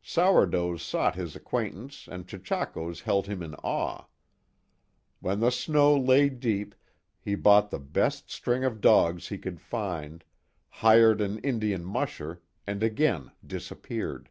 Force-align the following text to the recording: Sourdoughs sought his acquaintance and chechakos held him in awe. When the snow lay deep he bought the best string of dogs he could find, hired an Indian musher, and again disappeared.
Sourdoughs 0.00 0.80
sought 0.80 1.16
his 1.16 1.34
acquaintance 1.34 2.06
and 2.08 2.28
chechakos 2.28 3.00
held 3.00 3.26
him 3.26 3.42
in 3.42 3.56
awe. 3.64 4.04
When 5.18 5.40
the 5.40 5.50
snow 5.50 5.96
lay 5.98 6.28
deep 6.28 6.76
he 7.20 7.34
bought 7.34 7.70
the 7.72 7.80
best 7.80 8.30
string 8.30 8.62
of 8.62 8.80
dogs 8.80 9.26
he 9.26 9.38
could 9.38 9.60
find, 9.60 10.22
hired 10.68 11.20
an 11.20 11.40
Indian 11.40 11.82
musher, 11.84 12.40
and 12.64 12.80
again 12.80 13.32
disappeared. 13.44 14.28